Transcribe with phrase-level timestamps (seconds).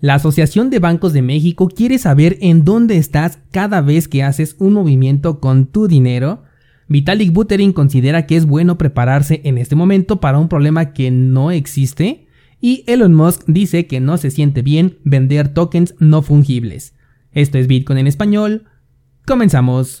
[0.00, 4.54] La Asociación de Bancos de México quiere saber en dónde estás cada vez que haces
[4.60, 6.44] un movimiento con tu dinero.
[6.86, 11.50] Vitalik Buterin considera que es bueno prepararse en este momento para un problema que no
[11.50, 12.28] existe.
[12.60, 16.94] Y Elon Musk dice que no se siente bien vender tokens no fungibles.
[17.32, 18.66] Esto es Bitcoin en español.
[19.26, 20.00] Comenzamos.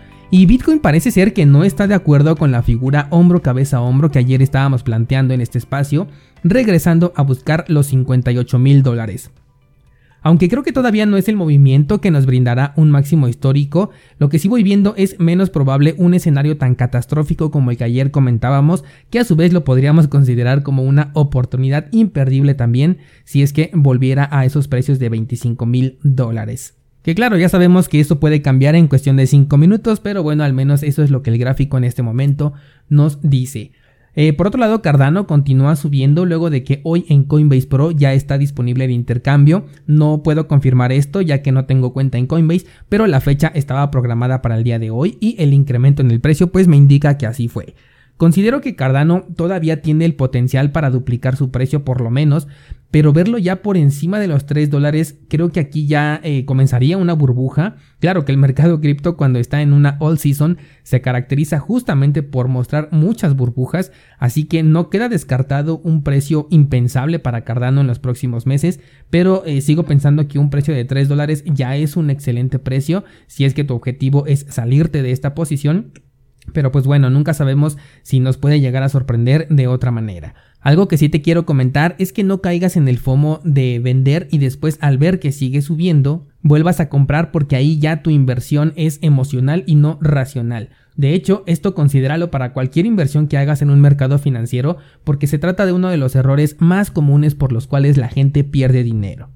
[0.31, 4.11] y Bitcoin parece ser que no está de acuerdo con la figura hombro cabeza hombro
[4.11, 6.07] que ayer estábamos planteando en este espacio,
[6.43, 9.31] regresando a buscar los 58 mil dólares.
[10.23, 14.29] Aunque creo que todavía no es el movimiento que nos brindará un máximo histórico, lo
[14.29, 18.11] que sí voy viendo es menos probable un escenario tan catastrófico como el que ayer
[18.11, 23.51] comentábamos, que a su vez lo podríamos considerar como una oportunidad imperdible también si es
[23.51, 26.80] que volviera a esos precios de 25 mil dólares.
[27.03, 30.43] Que claro, ya sabemos que esto puede cambiar en cuestión de 5 minutos, pero bueno,
[30.43, 32.53] al menos eso es lo que el gráfico en este momento
[32.89, 33.71] nos dice.
[34.13, 38.13] Eh, por otro lado, Cardano continúa subiendo luego de que hoy en Coinbase Pro ya
[38.13, 39.65] está disponible el intercambio.
[39.87, 43.89] No puedo confirmar esto ya que no tengo cuenta en Coinbase, pero la fecha estaba
[43.89, 47.17] programada para el día de hoy y el incremento en el precio pues me indica
[47.17, 47.73] que así fue.
[48.17, 52.47] Considero que Cardano todavía tiene el potencial para duplicar su precio por lo menos,
[52.91, 56.97] pero verlo ya por encima de los 3 dólares, creo que aquí ya eh, comenzaría
[56.97, 57.77] una burbuja.
[57.99, 62.49] Claro que el mercado cripto cuando está en una all season se caracteriza justamente por
[62.49, 67.99] mostrar muchas burbujas, así que no queda descartado un precio impensable para Cardano en los
[67.99, 72.09] próximos meses, pero eh, sigo pensando que un precio de 3 dólares ya es un
[72.09, 75.93] excelente precio si es que tu objetivo es salirte de esta posición
[76.53, 80.33] pero pues bueno, nunca sabemos si nos puede llegar a sorprender de otra manera.
[80.59, 84.27] Algo que sí te quiero comentar es que no caigas en el FOMO de vender
[84.31, 88.73] y después al ver que sigue subiendo, vuelvas a comprar porque ahí ya tu inversión
[88.75, 90.69] es emocional y no racional.
[90.95, 95.39] De hecho, esto considéralo para cualquier inversión que hagas en un mercado financiero porque se
[95.39, 99.29] trata de uno de los errores más comunes por los cuales la gente pierde dinero.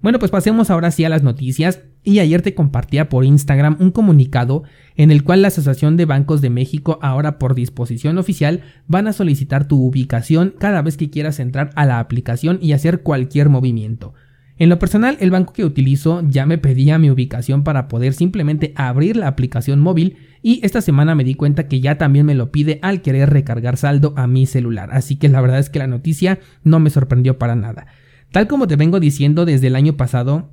[0.00, 3.90] Bueno, pues pasemos ahora sí a las noticias y ayer te compartía por Instagram un
[3.90, 4.62] comunicado
[4.94, 9.12] en el cual la Asociación de Bancos de México ahora por disposición oficial van a
[9.12, 14.14] solicitar tu ubicación cada vez que quieras entrar a la aplicación y hacer cualquier movimiento.
[14.56, 18.72] En lo personal, el banco que utilizo ya me pedía mi ubicación para poder simplemente
[18.76, 22.52] abrir la aplicación móvil y esta semana me di cuenta que ya también me lo
[22.52, 25.88] pide al querer recargar saldo a mi celular, así que la verdad es que la
[25.88, 27.86] noticia no me sorprendió para nada.
[28.30, 30.50] Tal como te vengo diciendo desde el año pasado,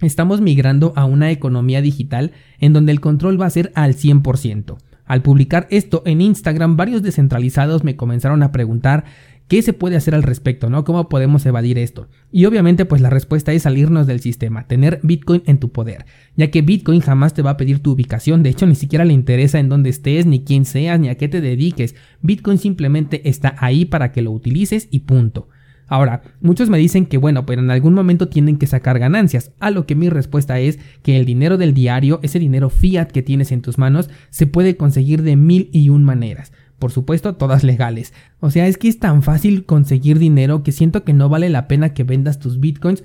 [0.00, 4.76] estamos migrando a una economía digital en donde el control va a ser al 100%.
[5.04, 9.04] Al publicar esto en Instagram, varios descentralizados me comenzaron a preguntar
[9.48, 10.84] qué se puede hacer al respecto, ¿no?
[10.84, 12.08] ¿Cómo podemos evadir esto?
[12.30, 16.50] Y obviamente pues la respuesta es salirnos del sistema, tener Bitcoin en tu poder, ya
[16.52, 19.58] que Bitcoin jamás te va a pedir tu ubicación, de hecho ni siquiera le interesa
[19.58, 23.84] en dónde estés, ni quién seas, ni a qué te dediques, Bitcoin simplemente está ahí
[23.84, 25.48] para que lo utilices y punto.
[25.86, 29.70] Ahora, muchos me dicen que bueno, pero en algún momento tienen que sacar ganancias, a
[29.70, 33.52] lo que mi respuesta es que el dinero del diario, ese dinero fiat que tienes
[33.52, 36.52] en tus manos, se puede conseguir de mil y un maneras.
[36.78, 38.12] Por supuesto, todas legales.
[38.40, 41.68] O sea, es que es tan fácil conseguir dinero que siento que no vale la
[41.68, 43.02] pena que vendas tus bitcoins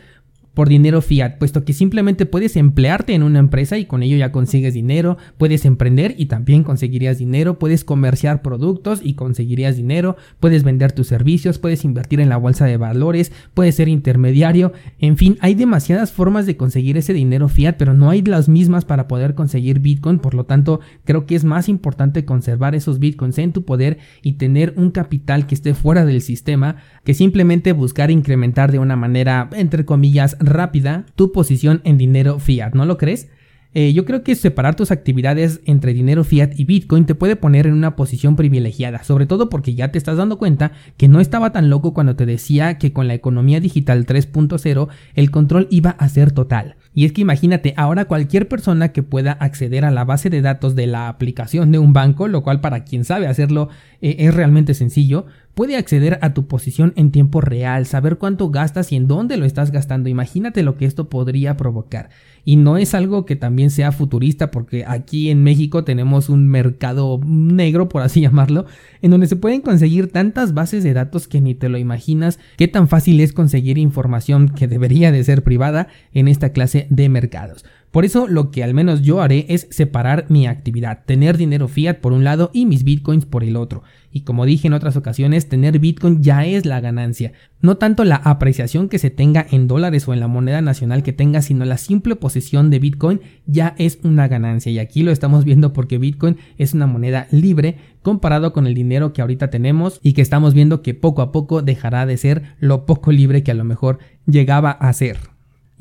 [0.54, 4.32] por dinero fiat, puesto que simplemente puedes emplearte en una empresa y con ello ya
[4.32, 10.64] consigues dinero, puedes emprender y también conseguirías dinero, puedes comerciar productos y conseguirías dinero, puedes
[10.64, 15.38] vender tus servicios, puedes invertir en la bolsa de valores, puedes ser intermediario, en fin,
[15.42, 19.36] hay demasiadas formas de conseguir ese dinero fiat, pero no hay las mismas para poder
[19.36, 23.64] conseguir Bitcoin, por lo tanto, creo que es más importante conservar esos Bitcoins en tu
[23.64, 28.80] poder y tener un capital que esté fuera del sistema que simplemente buscar incrementar de
[28.80, 33.30] una manera, entre comillas, rápida tu posición en dinero fiat, ¿no lo crees?
[33.74, 37.68] Eh, yo creo que separar tus actividades entre dinero fiat y Bitcoin te puede poner
[37.68, 41.54] en una posición privilegiada, sobre todo porque ya te estás dando cuenta que no estaba
[41.54, 46.10] tan loco cuando te decía que con la economía digital 3.0 el control iba a
[46.10, 46.76] ser total.
[46.94, 50.76] Y es que imagínate, ahora cualquier persona que pueda acceder a la base de datos
[50.76, 53.70] de la aplicación de un banco, lo cual para quien sabe hacerlo
[54.02, 58.92] eh, es realmente sencillo, puede acceder a tu posición en tiempo real, saber cuánto gastas
[58.92, 60.10] y en dónde lo estás gastando.
[60.10, 62.10] Imagínate lo que esto podría provocar.
[62.44, 67.20] Y no es algo que también sea futurista porque aquí en México tenemos un mercado
[67.26, 68.66] negro, por así llamarlo,
[69.02, 72.68] en donde se pueden conseguir tantas bases de datos que ni te lo imaginas qué
[72.68, 77.66] tan fácil es conseguir información que debería de ser privada en esta clase de mercados.
[77.92, 81.98] Por eso lo que al menos yo haré es separar mi actividad, tener dinero fiat
[82.00, 83.84] por un lado y mis bitcoins por el otro.
[84.14, 87.34] Y como dije en otras ocasiones, tener bitcoin ya es la ganancia.
[87.62, 91.12] No tanto la apreciación que se tenga en dólares o en la moneda nacional que
[91.12, 94.72] tenga, sino la simple posesión de bitcoin ya es una ganancia.
[94.72, 99.12] Y aquí lo estamos viendo porque bitcoin es una moneda libre comparado con el dinero
[99.12, 102.86] que ahorita tenemos y que estamos viendo que poco a poco dejará de ser lo
[102.86, 105.31] poco libre que a lo mejor llegaba a ser.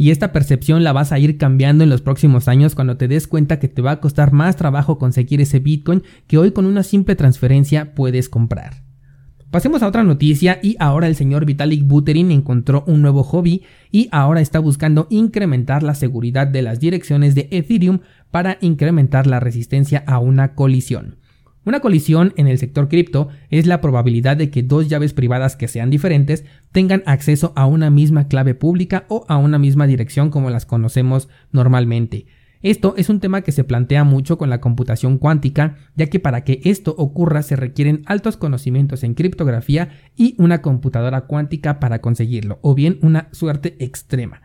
[0.00, 3.26] Y esta percepción la vas a ir cambiando en los próximos años cuando te des
[3.26, 6.85] cuenta que te va a costar más trabajo conseguir ese Bitcoin que hoy con una
[6.85, 8.82] simple transferencia puedes comprar.
[9.50, 14.08] Pasemos a otra noticia y ahora el señor Vitalik Buterin encontró un nuevo hobby y
[14.11, 17.99] ahora está buscando incrementar la seguridad de las direcciones de Ethereum
[18.31, 21.19] para incrementar la resistencia a una colisión.
[21.65, 25.69] Una colisión en el sector cripto es la probabilidad de que dos llaves privadas que
[25.69, 30.49] sean diferentes tengan acceso a una misma clave pública o a una misma dirección como
[30.49, 32.27] las conocemos normalmente.
[32.62, 36.45] Esto es un tema que se plantea mucho con la computación cuántica, ya que para
[36.45, 42.59] que esto ocurra se requieren altos conocimientos en criptografía y una computadora cuántica para conseguirlo,
[42.62, 44.43] o bien una suerte extrema.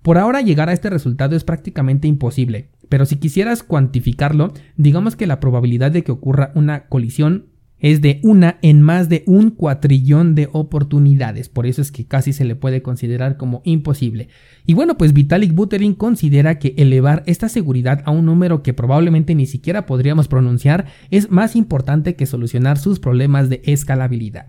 [0.00, 5.26] Por ahora llegar a este resultado es prácticamente imposible, pero si quisieras cuantificarlo, digamos que
[5.26, 7.46] la probabilidad de que ocurra una colisión
[7.80, 12.32] es de una en más de un cuatrillón de oportunidades, por eso es que casi
[12.32, 14.28] se le puede considerar como imposible.
[14.66, 19.34] Y bueno, pues Vitalik Buterin considera que elevar esta seguridad a un número que probablemente
[19.34, 24.48] ni siquiera podríamos pronunciar es más importante que solucionar sus problemas de escalabilidad.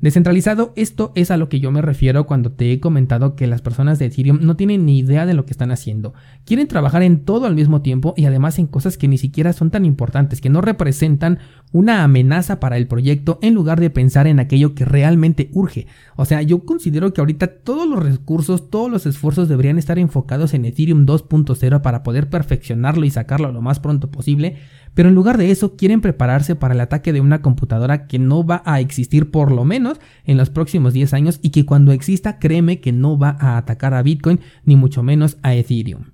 [0.00, 3.60] Descentralizado, esto es a lo que yo me refiero cuando te he comentado que las
[3.60, 6.14] personas de Ethereum no tienen ni idea de lo que están haciendo.
[6.46, 9.70] Quieren trabajar en todo al mismo tiempo y además en cosas que ni siquiera son
[9.70, 11.38] tan importantes, que no representan
[11.72, 15.86] una amenaza para el proyecto en lugar de pensar en aquello que realmente urge.
[16.16, 20.54] O sea, yo considero que ahorita todos los recursos, todos los esfuerzos deberían estar enfocados
[20.54, 24.56] en Ethereum 2.0 para poder perfeccionarlo y sacarlo lo más pronto posible
[24.94, 28.44] pero en lugar de eso quieren prepararse para el ataque de una computadora que no
[28.44, 32.38] va a existir por lo menos en los próximos 10 años y que cuando exista
[32.38, 36.06] créeme que no va a atacar a Bitcoin ni mucho menos a Ethereum.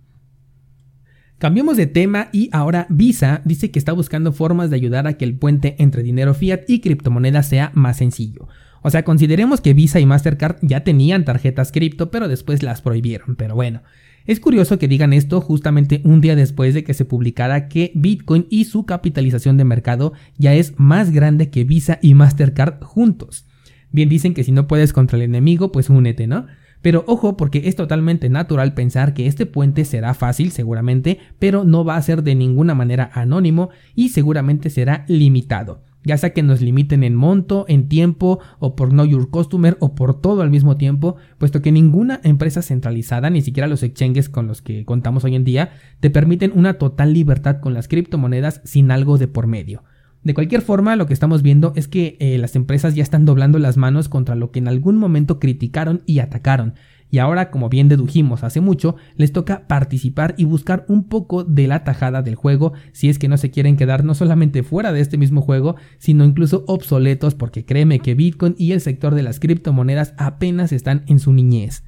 [1.38, 5.26] Cambiemos de tema y ahora Visa dice que está buscando formas de ayudar a que
[5.26, 8.48] el puente entre dinero fiat y criptomonedas sea más sencillo.
[8.80, 13.36] O sea, consideremos que Visa y Mastercard ya tenían tarjetas cripto, pero después las prohibieron.
[13.36, 13.82] Pero bueno,
[14.26, 18.46] es curioso que digan esto justamente un día después de que se publicara que Bitcoin
[18.50, 23.46] y su capitalización de mercado ya es más grande que Visa y Mastercard juntos.
[23.92, 26.46] Bien dicen que si no puedes contra el enemigo, pues únete, ¿no?
[26.82, 31.84] Pero ojo porque es totalmente natural pensar que este puente será fácil seguramente, pero no
[31.84, 36.60] va a ser de ninguna manera anónimo y seguramente será limitado ya sea que nos
[36.60, 40.76] limiten en monto, en tiempo, o por Know Your Customer, o por todo al mismo
[40.76, 45.34] tiempo, puesto que ninguna empresa centralizada, ni siquiera los exchanges con los que contamos hoy
[45.34, 45.70] en día,
[46.00, 49.82] te permiten una total libertad con las criptomonedas sin algo de por medio.
[50.22, 53.58] De cualquier forma, lo que estamos viendo es que eh, las empresas ya están doblando
[53.58, 56.74] las manos contra lo que en algún momento criticaron y atacaron,
[57.10, 61.68] y ahora, como bien dedujimos hace mucho, les toca participar y buscar un poco de
[61.68, 65.00] la tajada del juego si es que no se quieren quedar no solamente fuera de
[65.00, 69.38] este mismo juego, sino incluso obsoletos porque créeme que Bitcoin y el sector de las
[69.38, 71.84] criptomonedas apenas están en su niñez.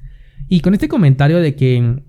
[0.47, 2.03] Y con este comentario de que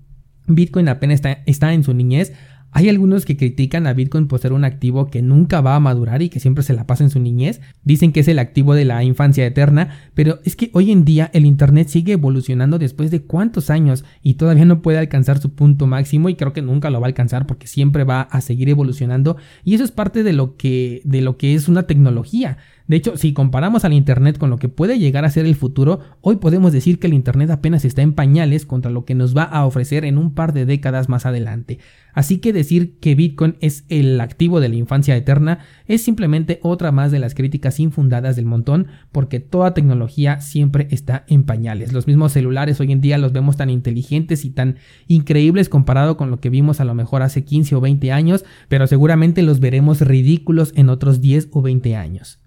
[0.47, 2.33] Bitcoin apenas está, está en su niñez,
[2.71, 6.21] hay algunos que critican a Bitcoin por ser un activo que nunca va a madurar
[6.21, 7.59] y que siempre se la pasa en su niñez.
[7.83, 11.29] Dicen que es el activo de la infancia eterna, pero es que hoy en día
[11.33, 15.85] el Internet sigue evolucionando después de cuántos años y todavía no puede alcanzar su punto
[15.85, 19.35] máximo y creo que nunca lo va a alcanzar porque siempre va a seguir evolucionando
[19.65, 22.57] y eso es parte de lo que, de lo que es una tecnología.
[22.91, 26.01] De hecho, si comparamos al Internet con lo que puede llegar a ser el futuro,
[26.19, 29.43] hoy podemos decir que el Internet apenas está en pañales contra lo que nos va
[29.43, 31.79] a ofrecer en un par de décadas más adelante.
[32.13, 36.91] Así que decir que Bitcoin es el activo de la infancia eterna es simplemente otra
[36.91, 41.93] más de las críticas infundadas del montón, porque toda tecnología siempre está en pañales.
[41.93, 46.29] Los mismos celulares hoy en día los vemos tan inteligentes y tan increíbles comparado con
[46.29, 50.01] lo que vimos a lo mejor hace 15 o 20 años, pero seguramente los veremos
[50.01, 52.40] ridículos en otros 10 o 20 años.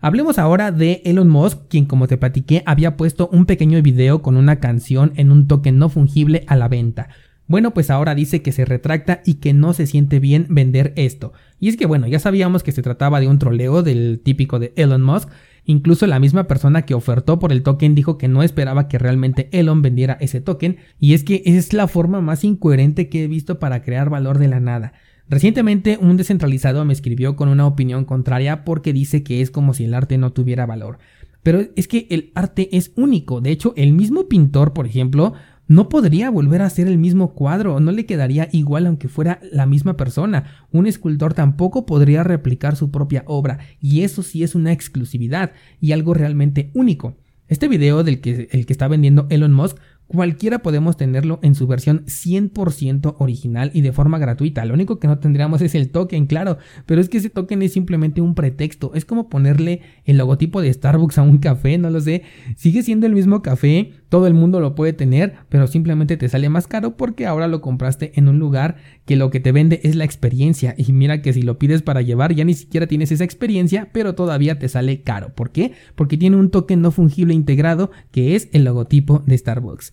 [0.00, 4.36] Hablemos ahora de Elon Musk, quien como te platiqué había puesto un pequeño video con
[4.36, 7.08] una canción en un token no fungible a la venta.
[7.48, 11.32] Bueno, pues ahora dice que se retracta y que no se siente bien vender esto.
[11.60, 14.72] Y es que bueno, ya sabíamos que se trataba de un troleo del típico de
[14.76, 15.28] Elon Musk,
[15.68, 19.48] Incluso la misma persona que ofertó por el token dijo que no esperaba que realmente
[19.50, 23.58] Elon vendiera ese token y es que es la forma más incoherente que he visto
[23.58, 24.92] para crear valor de la nada.
[25.28, 29.84] Recientemente un descentralizado me escribió con una opinión contraria porque dice que es como si
[29.84, 30.98] el arte no tuviera valor.
[31.42, 33.40] Pero es que el arte es único.
[33.40, 35.34] De hecho, el mismo pintor, por ejemplo,
[35.68, 39.66] no podría volver a hacer el mismo cuadro, no le quedaría igual aunque fuera la
[39.66, 40.44] misma persona.
[40.70, 45.90] Un escultor tampoco podría replicar su propia obra, y eso sí es una exclusividad y
[45.90, 47.16] algo realmente único.
[47.48, 51.66] Este video del que, el que está vendiendo Elon Musk Cualquiera podemos tenerlo en su
[51.66, 54.64] versión 100% original y de forma gratuita.
[54.64, 57.72] Lo único que no tendríamos es el token, claro, pero es que ese token es
[57.72, 58.92] simplemente un pretexto.
[58.94, 62.22] Es como ponerle el logotipo de Starbucks a un café, no lo sé.
[62.56, 66.48] Sigue siendo el mismo café, todo el mundo lo puede tener, pero simplemente te sale
[66.48, 69.96] más caro porque ahora lo compraste en un lugar que lo que te vende es
[69.96, 70.74] la experiencia.
[70.76, 74.14] Y mira que si lo pides para llevar ya ni siquiera tienes esa experiencia, pero
[74.14, 75.34] todavía te sale caro.
[75.34, 75.72] ¿Por qué?
[75.94, 79.92] Porque tiene un token no fungible integrado que es el logotipo de Starbucks.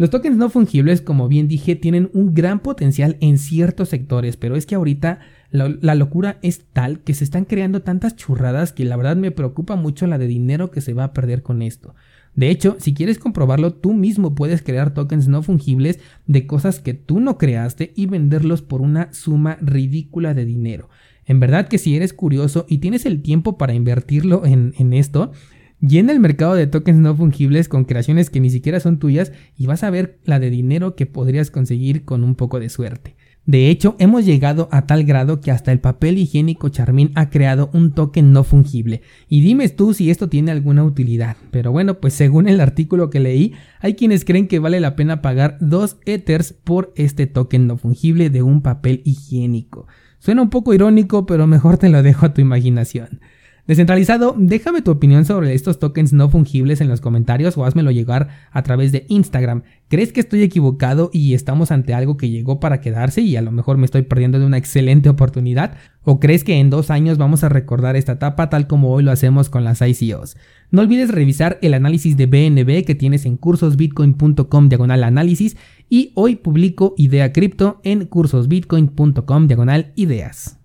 [0.00, 4.56] Los tokens no fungibles, como bien dije, tienen un gran potencial en ciertos sectores, pero
[4.56, 5.18] es que ahorita
[5.50, 9.76] la, locura es tal que se están creando tantas churradas que la verdad me preocupa
[9.76, 11.94] mucho la de dinero que se va a perder con esto.
[12.34, 16.94] De hecho, si quieres comprobarlo, tú mismo puedes crear tokens no fungibles de cosas que
[16.94, 20.88] tú no creaste y venderlos por una suma ridícula de dinero.
[21.26, 25.32] En verdad que si eres curioso y tienes el tiempo para invertirlo en, esto,
[25.80, 29.66] Llena el mercado de tokens no fungibles con creaciones que ni siquiera son tuyas y
[29.66, 33.16] vas a ver la de dinero que podrías conseguir con un poco de suerte.
[33.50, 37.68] De hecho, hemos llegado a tal grado que hasta el papel higiénico Charmin ha creado
[37.72, 39.02] un token no fungible.
[39.28, 41.36] Y dime tú si esto tiene alguna utilidad.
[41.50, 45.20] Pero bueno, pues según el artículo que leí, hay quienes creen que vale la pena
[45.20, 49.88] pagar 2 Ethers por este token no fungible de un papel higiénico.
[50.20, 53.20] Suena un poco irónico, pero mejor te lo dejo a tu imaginación.
[53.70, 58.26] Descentralizado, déjame tu opinión sobre estos tokens no fungibles en los comentarios o házmelo llegar
[58.50, 59.62] a través de Instagram.
[59.86, 63.52] ¿Crees que estoy equivocado y estamos ante algo que llegó para quedarse y a lo
[63.52, 65.76] mejor me estoy perdiendo de una excelente oportunidad?
[66.02, 69.12] ¿O crees que en dos años vamos a recordar esta etapa tal como hoy lo
[69.12, 70.36] hacemos con las ICOs?
[70.72, 75.56] No olvides revisar el análisis de BNB que tienes en cursosbitcoin.com diagonal análisis
[75.88, 80.56] y hoy publico Idea Cripto en cursosbitcoin.com diagonal ideas.